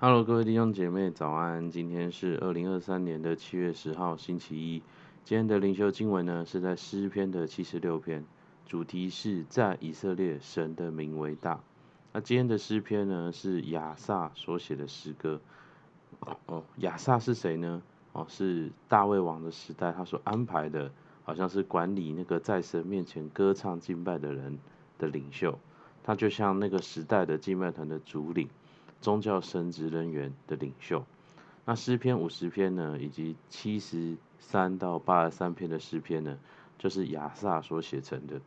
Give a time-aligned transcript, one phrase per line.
[0.00, 1.70] Hello，各位弟兄姐妹，早安！
[1.70, 4.82] 今天是二零二三年的七月十号，星期一。
[5.24, 8.24] 今天的灵修经文呢，是在诗篇的七十六篇，
[8.66, 11.60] 主题是在以色列，神的名为大。
[12.12, 15.40] 那今天的诗篇呢，是亚萨所写的诗歌。
[16.46, 17.80] 哦，亚萨是谁呢？
[18.12, 20.90] 哦，是大卫王的时代，他所安排的，
[21.22, 24.58] 好像是管理那个在神面前歌唱敬拜的人
[24.98, 25.56] 的领袖。
[26.02, 28.48] 他就像那个时代的敬拜团的主领。
[29.04, 31.04] 宗教神职人员的领袖，
[31.66, 36.38] 那诗篇五十篇呢，以及七十三到八十三篇的诗篇呢，
[36.78, 38.40] 就是亚萨所写成的。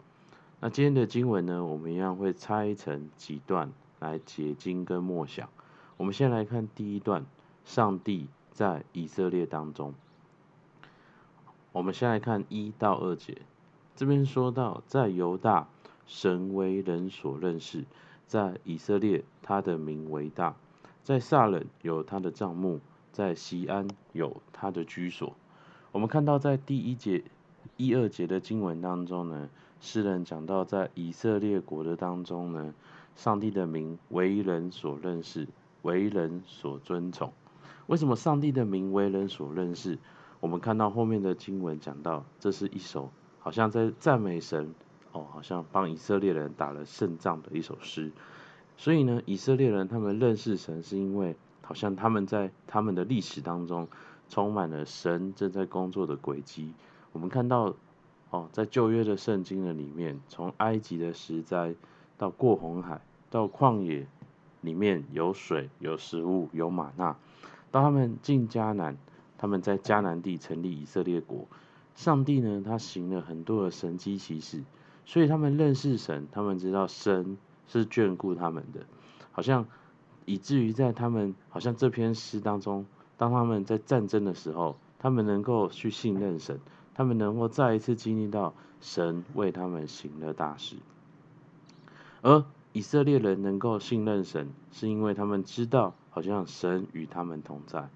[0.59, 5.47] 那今天的经文呢，我们一样会拆成几段来解经跟默想。
[5.95, 7.23] 我们先来看第一段，
[7.63, 9.93] 上帝在以色列当中。
[11.71, 13.37] 我们先来看一到二节，
[13.95, 15.67] 这边说到，在犹大，
[16.07, 17.85] 神为人所认识。
[18.27, 20.53] 在以色列，他的名为大；
[21.01, 22.81] 在撒冷有他的帐幕，
[23.13, 25.33] 在西安有他的居所。
[25.93, 27.23] 我们看到，在第一节、
[27.77, 32.73] 一二节的经文当中呢，诗人讲到，在以色列国的当中呢，
[33.15, 35.47] 上帝的名为人所认识，
[35.81, 37.31] 为人所尊崇。
[37.87, 39.97] 为什么上帝的名为人所认识？
[40.41, 44.75] 我们看到后面的经文讲到，这是一首好像在赞美神。
[45.17, 48.11] 哦，好像帮以色列人打了胜仗的一首诗，
[48.77, 53.87] 所以呢，以色列人他们认识神，是因为好像他们在他们的历史当中
[54.29, 56.71] 充满了神正在工作的轨迹。
[57.13, 57.73] 我们看到，
[58.29, 61.73] 哦，在旧约的圣经的里面，从埃及的十灾
[62.15, 63.01] 到过红海，
[63.31, 64.05] 到旷野
[64.61, 67.17] 里面有水、有食物、有吗哪，
[67.71, 68.95] 到他们进迦南，
[69.39, 71.47] 他们在迦南地成立以色列国，
[71.95, 74.61] 上帝呢，他行了很多的神迹奇事。
[75.09, 78.81] 所以他们认识神，他们知道神是眷顾他们的，
[79.31, 79.65] 好像
[80.25, 82.85] 以至于在他们好像这篇诗当中，
[83.15, 86.59] 当他们在战争的时候，他们能够去信任神，
[86.93, 90.75] 他们能够再一次经历到神为他们行了大事。
[92.21, 92.43] 而
[92.73, 97.87] 以色列人能够信任神，是因为他们知道好像神与他们同在，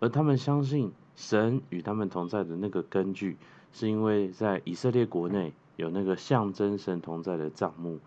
[0.00, 3.36] 而他们相信神与他们同在的那个根据，
[3.72, 5.52] 是因为在以色列国内。
[5.76, 8.00] 有那个象征神同在的帐幕，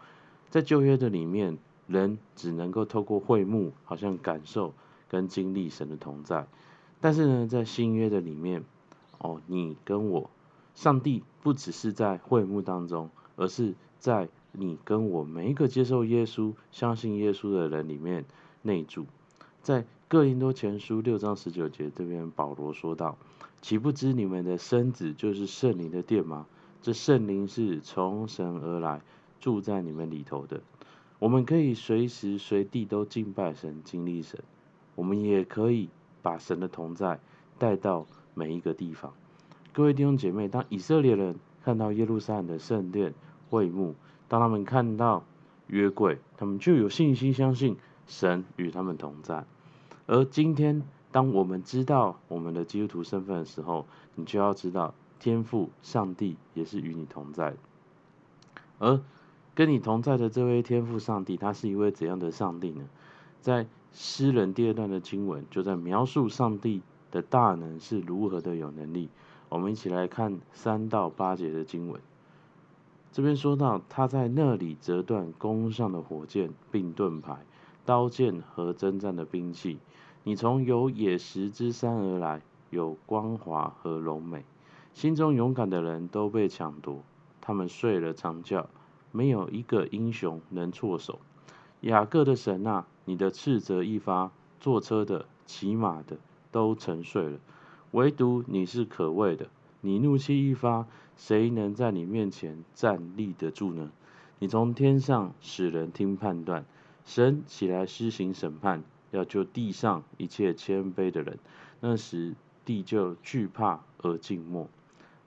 [0.49, 1.57] 在旧约的里面，
[1.87, 4.73] 人只能够透过会幕，好像感受
[5.07, 6.47] 跟经历神的同在。
[6.99, 8.63] 但是呢，在新约的里面，
[9.19, 10.29] 哦，你跟我，
[10.75, 18.25] 上帝不只是在会幕当中，而是在你跟我每一个接受耶稣、相信耶稣的人里面
[18.63, 19.05] 内住。
[19.61, 23.17] 在哥林多前书六章十九节这边，保罗说道
[23.61, 26.47] ：“岂不知你们的身子就是圣灵的殿吗？”
[26.81, 29.01] 这圣灵是从神而来，
[29.41, 30.61] 住在你们里头的。
[31.19, 34.39] 我们可以随时随地都敬拜神、经历神。
[34.95, 35.89] 我们也可以
[36.21, 37.19] 把神的同在
[37.57, 39.13] 带到每一个地方。
[39.73, 43.13] 各位弟兄姐妹，当以色列人看到耶路撒冷的圣殿
[43.49, 43.95] 会幕，
[44.29, 45.23] 当他们看到
[45.67, 47.75] 约柜，他们就有信心相信
[48.07, 49.43] 神与他们同在。
[50.07, 53.85] 而今天，当我们知道我们的基督徒身份的时候，
[54.15, 54.93] 你就要知道。
[55.19, 57.55] 天父上帝也是与你同在，
[58.77, 59.01] 而
[59.53, 62.87] 跟你同在的这位天父上帝，他是一位怎样的上帝呢？
[63.41, 66.81] 在诗人第二段的经文，就在描述上帝
[67.11, 69.09] 的大能是如何的有能力。
[69.49, 71.99] 我们一起来看三到八节的经文。
[73.11, 77.45] 这边说到，他在那里折断弓上的火箭，并盾牌、
[77.83, 79.79] 刀剑和征战的兵器。
[80.23, 84.45] 你从有野石之山而来，有光华和柔美。
[84.93, 87.03] 心中勇敢的人都被抢夺，
[87.39, 88.67] 他们睡了长觉，
[89.11, 91.19] 没有一个英雄能措手。
[91.81, 96.17] 雅各的神啊，你的斥责一发，坐车的、骑马的
[96.51, 97.39] 都沉睡了，
[97.91, 99.47] 唯独你是可畏的。
[99.79, 100.85] 你怒气一发，
[101.15, 103.91] 谁能在你面前站立得住呢？
[104.39, 106.65] 你从天上使人听判断，
[107.05, 111.39] 神起来施行审判，要救地上一切谦卑的人。
[111.79, 112.35] 那时
[112.65, 114.67] 地就惧怕而静默。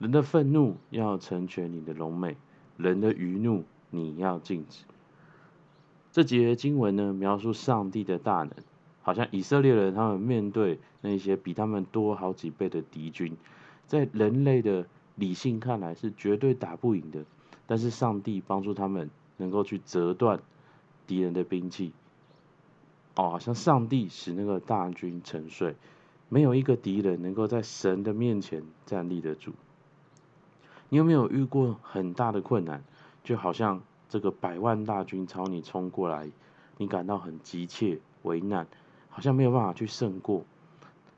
[0.02, 2.36] 人的愤怒要成全你的荣美，
[2.76, 4.82] 人的余怒你要禁止。
[6.10, 8.50] 这节经文呢，描述上帝的大能，
[9.02, 13.36] 好像以色列人他们面对那些比他们多好几倍的敌军，
[13.86, 17.24] 在人类的理性看来是绝对打不赢的，
[17.68, 20.40] 但是上帝帮助他们能够去折断
[21.06, 21.92] 敌人的兵器。
[23.14, 25.76] 哦，好像上帝使那个大军沉睡，
[26.28, 29.52] 没有一个敌人能够在神的面前站立得住。
[30.92, 32.84] 你有没有遇过很大的困难？
[33.24, 33.80] 就好像
[34.10, 36.30] 这个百万大军朝你冲过来，
[36.76, 38.66] 你感到很急切、为难，
[39.08, 40.44] 好像没有办法去胜过。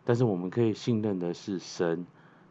[0.05, 2.07] 但是我们可以信任的是神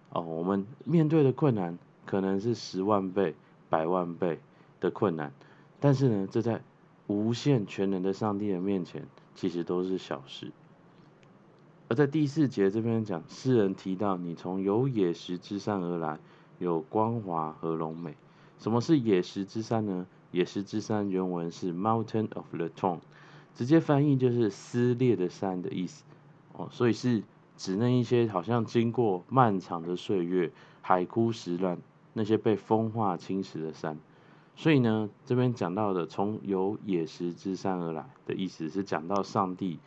[0.10, 3.36] 哦，我们面对的困难可能是十万倍、
[3.70, 4.42] 百万倍
[4.82, 5.32] 的困难，
[5.80, 6.62] 但是呢，这在
[7.08, 10.52] 无限全能的上帝的面前，其实都是小事。
[11.88, 16.20] 而在第四节这边讲，诗人提到你从有野石之上而来，
[16.64, 18.16] 有光华和荣美。
[18.58, 20.08] 什么是野石之山呢？
[20.32, 23.00] 野石之山原文是 Mountain of the Thorn，
[23.54, 26.04] 直接翻译就是撕裂的山的意思。
[26.54, 27.22] 哦，所以是
[27.56, 30.52] 指那一些好像经过漫长的岁月，
[30.82, 31.78] 海枯石烂，
[32.14, 34.00] 那些被风化侵蚀的山。
[34.56, 39.80] 所以呢，这边讲到的从有野石之山而来的意思是讲到上帝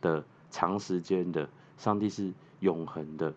[0.00, 1.48] 的长时间的，
[1.78, 3.34] 上帝是永恒的，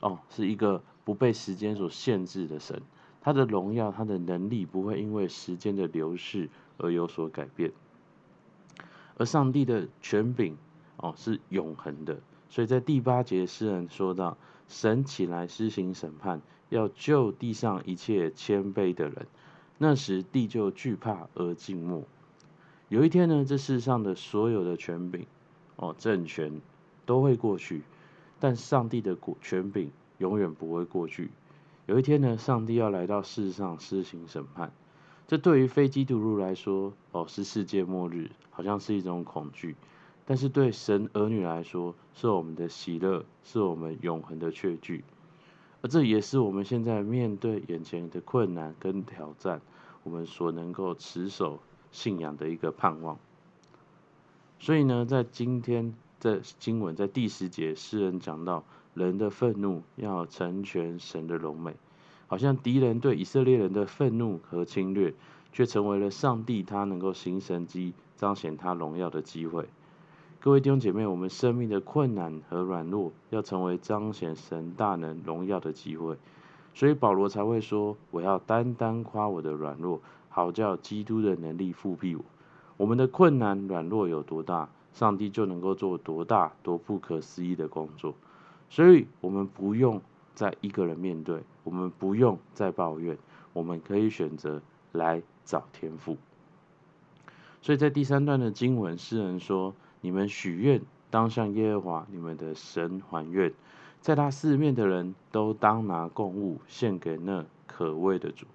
[0.00, 2.80] 哦，是一个不被时间所限制的神。
[3.20, 6.48] 他的荣耀，他的能力不会因为时间的流逝
[6.78, 7.72] 而有所改变，
[9.16, 10.56] 而上帝的权柄
[10.98, 14.36] 哦是永恒的，所以在第八节诗人说到：
[14.68, 19.26] 神起来施行审判，要救地上一切谦卑的人，
[19.78, 22.04] 那时地就惧怕而静默。
[22.88, 25.26] 有一天呢，这世上的所有的权柄
[25.74, 26.60] 哦政权
[27.04, 27.82] 都会过去，
[28.38, 29.90] 但上帝的权柄
[30.20, 31.30] 永远不会过去。
[31.86, 34.70] 有一天呢，上帝要来到世上施行审判，
[35.26, 39.74] 这对于非基督徒来说，哦，是世界末日，好像是一种恐惧；
[40.26, 45.02] 但是对神儿女来说，是我们的喜乐，是我们永恒的确据。
[45.82, 49.62] 而这也是我们现在面对眼前的困难跟挑战，
[50.04, 51.58] 我们所能够持守
[51.90, 53.18] 信仰的一个盼望。
[54.60, 58.62] 所以呢，在今天的经文在第十节，诗人讲到。
[58.94, 61.74] 人的愤怒要成全神的荣美，
[62.26, 65.14] 好像敌人对以色列人的愤怒和侵略，
[65.52, 69.68] 却成为了上帝他能够行神迹、彰显他荣耀的机会。
[70.40, 76.16] 各位弟兄姐妹，我们生命的困难和软弱，要成为彰显神大能荣耀的机会。
[76.72, 82.24] 所以保罗才会说：“我要单单夸我的软弱，好叫基督的能力覆庇我。”
[82.78, 88.14] 我们的困难软弱有多大，上帝就能够做多大、多不可思议的工作。
[88.70, 90.00] 所以，我们不用
[90.34, 93.18] 再一个人面对，我们不用再抱怨，
[93.52, 94.62] 我们可以选择
[94.92, 96.16] 来找天赋。
[97.60, 100.80] 所以在第三段的经文，诗人说：“你们许愿，
[101.10, 103.52] 当向耶和华你们的神还愿，
[104.00, 108.46] 在他四面的人都当拿贡物献给那可畏的主。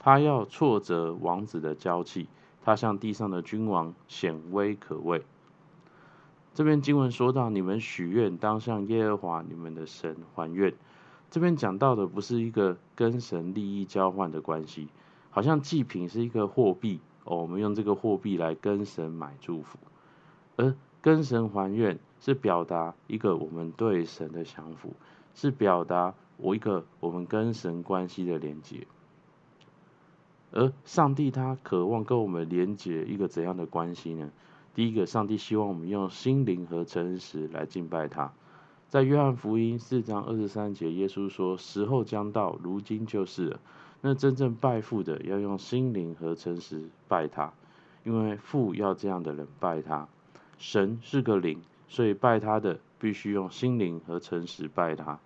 [0.00, 2.26] 他要挫折王子的娇气，
[2.64, 5.22] 他向地上的君王显威可畏。”
[6.60, 10.74] 这边经文说到，你们许愿当向耶和华你们的神还愿。
[11.30, 14.88] 这边讲到的不是一个跟神利益交换的关系，
[15.30, 19.78] 好像祭品是一个货币哦，我们用这个货币来跟神买祝福，
[20.56, 24.92] 而跟神还愿是表达一个我们对神的降服，
[25.34, 28.86] 是表达我一个我们跟神关系的连接。
[30.52, 34.30] 而上帝他渴望跟我们连接一个怎样的关系呢？
[34.72, 38.32] 第一个，上帝希望我们用心灵和诚实来敬拜他。
[38.88, 43.60] 在约翰福音四章二十三节，耶稣说：“时候将到，如今就是了。
[44.00, 47.52] 那真正拜父的，要用心灵和诚实拜他，
[48.04, 50.06] 因为父要这样的人拜他。
[50.56, 55.18] 神是个灵，所以拜他的必须用心灵和诚实拜他。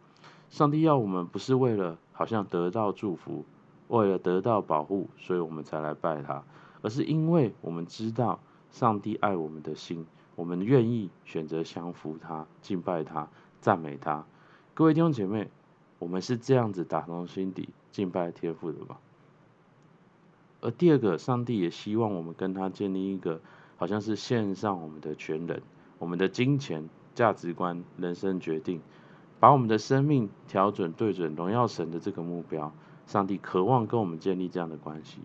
[0.49, 3.45] 上帝要我们不是为了好像得到祝福，
[3.89, 6.43] 为了得到保护，所以我们才来拜他，
[6.81, 8.41] 而是因为我们知道。”
[8.75, 10.05] 上帝爱我们的心，
[10.35, 13.29] 我们愿意选择降服他、敬拜他、
[13.61, 14.27] 赞美他。
[14.75, 15.49] 各位弟兄姐妹，
[16.01, 18.97] 我们是这样子打从心底敬拜天父的吗？
[20.61, 23.41] 而第二个，上帝也希望我们跟他建立一个，
[23.77, 25.63] 好像是献上我们的全人、
[26.01, 28.81] 我们的金钱、价值观、人生决定，
[29.39, 32.73] 把我们的生命调准对准荣耀神的这个目标。
[33.07, 35.21] 上帝渴望跟我们建立这样的关系。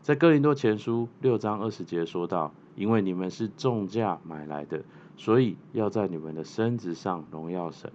[0.00, 2.50] 在哥林多前书六章二十节说到。
[2.78, 4.84] 因为你们是重价买来的，
[5.16, 7.90] 所以要在你们的身子上荣耀神。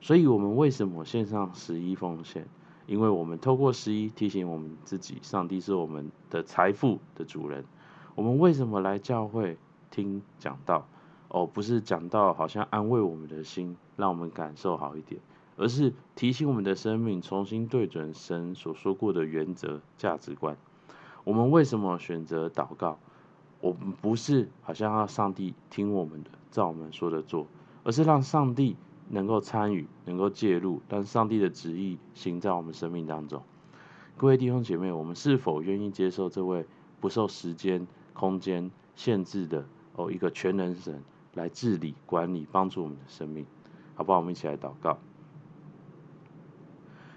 [0.00, 2.46] 所以，我们为什么献上十一奉献？
[2.86, 7.64] 因为我们透过十一提醒我们自己，上帝是我们的财富的主人。
[8.14, 9.58] 我们为什么来教会
[9.90, 10.86] 听讲道？
[11.28, 15.20] 哦，不是讲道好像安慰我们的心，让我们感受好一点，
[15.56, 20.56] 而是提醒我们的生命重新对准神所说过的原则、价值观。
[21.24, 22.98] 我们为什么选择祷告？
[23.62, 27.46] 我们不是好像要上帝听我们的，照我们说的做，
[27.84, 28.76] 而是让上帝
[29.08, 33.40] 能够参与，能够介入，让上帝的旨意行在我们生命当中。
[34.16, 36.66] 各位弟兄姐妹，我们是否愿意接受这位
[37.00, 39.64] 不受时间、空间限制的
[39.94, 41.00] 哦一个全能神
[41.34, 43.46] 来治理、管理、帮助我们的生命，
[43.94, 44.18] 好不好？
[44.18, 44.98] 我们一起来祷告。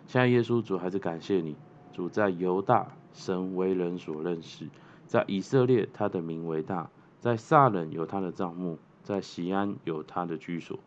[0.06, 1.56] 现在耶稣主还是感谢你，
[1.92, 4.70] 主在犹大神为人所认识，
[5.08, 10.80] 在以色列他的名为大，在撒冷有他的帐幕，在西安有他的居所。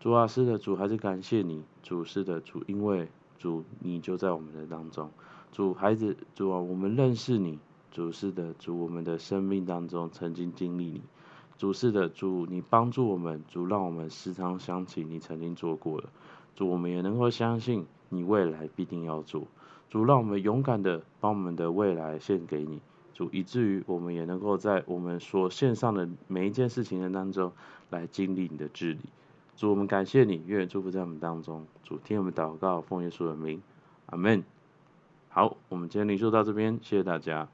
[0.00, 5.10] 主啊，是的，主还是感谢你，主是的，主，因为主你就在我们的当中。
[5.50, 7.58] 主孩子，主啊，我们认识你，
[7.90, 11.02] 主是的，主我们的生命当中曾经经历你，
[11.56, 16.08] 主是的，主你帮助我们，主让我们时常想起你曾经做过的，
[16.54, 19.46] 主我们也能够相信你未来必定要做，
[19.88, 22.80] 主让我们勇敢的把我们的未来献给你，
[23.14, 27.52] 主以至于我们也能够在我们所线上的每一件事情的当中
[27.90, 28.98] 来经历你的治理。
[29.56, 31.64] 主，我们感谢你，愿祝福在我们当中。
[31.84, 33.62] 主，听我们祷告，奉耶稣的名，
[34.06, 34.42] 阿门。
[35.28, 37.48] 好，我们今天灵修到这边，谢谢大家。